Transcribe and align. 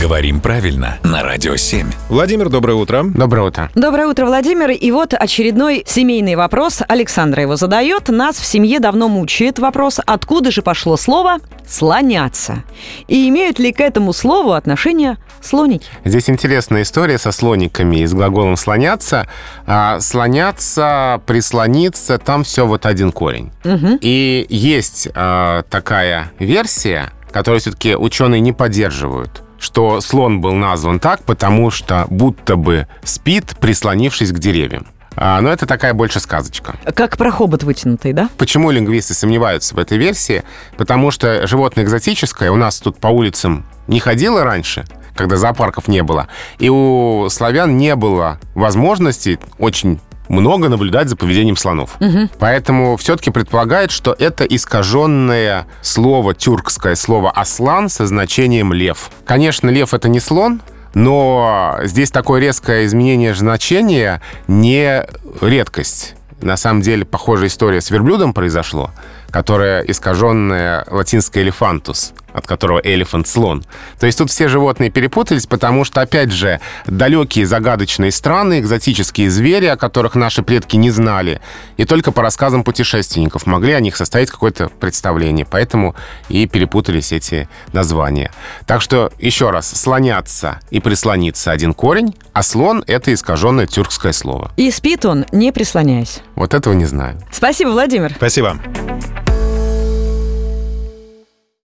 Говорим 0.00 0.40
правильно 0.40 0.98
на 1.02 1.22
Радио 1.22 1.56
7. 1.56 1.86
Владимир, 2.08 2.48
доброе 2.48 2.72
утро. 2.72 3.04
Доброе 3.04 3.48
утро. 3.48 3.70
Доброе 3.74 4.06
утро, 4.06 4.24
Владимир. 4.24 4.70
И 4.70 4.90
вот 4.92 5.12
очередной 5.12 5.84
семейный 5.86 6.36
вопрос. 6.36 6.80
Александра 6.88 7.42
его 7.42 7.56
задает. 7.56 8.08
Нас 8.08 8.36
в 8.36 8.46
семье 8.46 8.80
давно 8.80 9.08
мучает 9.08 9.58
вопрос, 9.58 10.00
откуда 10.06 10.50
же 10.50 10.62
пошло 10.62 10.96
слово 10.96 11.36
«слоняться». 11.68 12.64
И 13.08 13.28
имеют 13.28 13.58
ли 13.58 13.72
к 13.72 13.80
этому 13.80 14.14
слову 14.14 14.52
отношение 14.52 15.18
слоники? 15.42 15.86
Здесь 16.06 16.30
интересная 16.30 16.80
история 16.80 17.18
со 17.18 17.30
слониками 17.30 17.96
и 17.96 18.06
с 18.06 18.14
глаголом 18.14 18.56
«слоняться». 18.56 19.28
А, 19.66 20.00
слоняться, 20.00 21.20
прислониться, 21.26 22.16
там 22.16 22.44
все 22.44 22.66
вот 22.66 22.86
один 22.86 23.12
корень. 23.12 23.52
И 24.00 24.46
есть 24.48 25.08
а, 25.14 25.62
такая 25.64 26.32
версия, 26.38 27.12
которую 27.30 27.60
все-таки 27.60 27.94
ученые 27.94 28.40
не 28.40 28.54
поддерживают 28.54 29.42
что 29.60 30.00
слон 30.00 30.40
был 30.40 30.54
назван 30.54 30.98
так, 30.98 31.22
потому 31.22 31.70
что 31.70 32.06
будто 32.10 32.56
бы 32.56 32.88
спит, 33.04 33.54
прислонившись 33.60 34.32
к 34.32 34.38
деревьям. 34.38 34.86
А, 35.16 35.40
но 35.40 35.50
это 35.50 35.66
такая 35.66 35.92
больше 35.92 36.18
сказочка. 36.18 36.76
Как 36.94 37.16
про 37.16 37.30
хобот 37.30 37.62
вытянутый, 37.62 38.12
да? 38.12 38.30
Почему 38.38 38.70
лингвисты 38.70 39.14
сомневаются 39.14 39.74
в 39.74 39.78
этой 39.78 39.98
версии? 39.98 40.44
Потому 40.76 41.10
что 41.10 41.46
животное 41.46 41.84
экзотическое 41.84 42.50
у 42.50 42.56
нас 42.56 42.80
тут 42.80 42.98
по 42.98 43.08
улицам 43.08 43.66
не 43.86 44.00
ходило 44.00 44.44
раньше, 44.44 44.84
когда 45.14 45.36
зоопарков 45.36 45.88
не 45.88 46.02
было. 46.02 46.28
И 46.58 46.68
у 46.68 47.28
славян 47.28 47.76
не 47.76 47.96
было 47.96 48.38
возможности 48.54 49.38
очень 49.58 50.00
много 50.30 50.68
наблюдать 50.68 51.08
за 51.08 51.16
поведением 51.16 51.56
слонов. 51.56 51.98
Поэтому 52.38 52.96
все-таки 52.96 53.30
предполагает, 53.30 53.90
что 53.90 54.14
это 54.18 54.44
искаженное 54.44 55.66
слово, 55.82 56.34
тюркское 56.34 56.94
слово 56.94 57.30
«аслан» 57.30 57.88
со 57.88 58.06
значением 58.06 58.72
«лев». 58.72 59.10
Конечно, 59.26 59.68
лев— 59.68 59.92
это 59.94 60.08
не 60.08 60.20
слон, 60.20 60.62
но 60.94 61.78
здесь 61.82 62.10
такое 62.10 62.40
резкое 62.40 62.86
изменение 62.86 63.34
значения 63.34 64.22
не 64.46 65.04
редкость. 65.40 66.14
На 66.40 66.56
самом 66.56 66.80
деле, 66.80 67.04
похожая 67.04 67.48
история 67.48 67.80
с 67.80 67.90
верблюдом 67.90 68.32
произошло, 68.32 68.92
которая 69.30 69.82
искаженная 69.82 70.86
латинское 70.88 71.42
«элефантус», 71.42 72.12
от 72.32 72.46
которого 72.46 72.80
элефант 72.82 73.28
слон. 73.28 73.64
То 73.98 74.06
есть 74.06 74.18
тут 74.18 74.30
все 74.30 74.48
животные 74.48 74.90
перепутались, 74.90 75.46
потому 75.46 75.84
что, 75.84 76.00
опять 76.00 76.32
же, 76.32 76.60
далекие 76.86 77.46
загадочные 77.46 78.12
страны, 78.12 78.60
экзотические 78.60 79.30
звери, 79.30 79.66
о 79.66 79.76
которых 79.76 80.14
наши 80.14 80.42
предки 80.42 80.76
не 80.76 80.90
знали, 80.90 81.40
и 81.76 81.84
только 81.84 82.12
по 82.12 82.22
рассказам 82.22 82.64
путешественников 82.64 83.46
могли 83.46 83.72
о 83.72 83.80
них 83.80 83.96
составить 83.96 84.30
какое-то 84.30 84.68
представление. 84.68 85.46
Поэтому 85.48 85.94
и 86.28 86.46
перепутались 86.46 87.12
эти 87.12 87.48
названия. 87.72 88.32
Так 88.66 88.82
что, 88.82 89.12
еще 89.18 89.50
раз, 89.50 89.70
слоняться 89.70 90.60
и 90.70 90.80
прислониться 90.80 91.50
один 91.50 91.74
корень, 91.74 92.14
а 92.32 92.42
слон— 92.42 92.84
это 92.86 93.12
искаженное 93.12 93.66
тюркское 93.66 94.12
слово. 94.12 94.50
И 94.56 94.70
спит 94.70 95.04
он, 95.04 95.26
не 95.32 95.52
прислоняясь. 95.52 96.20
Вот 96.34 96.54
этого 96.54 96.74
не 96.74 96.84
знаю. 96.86 97.18
Спасибо, 97.30 97.70
Владимир. 97.70 98.12
Спасибо. 98.16 98.58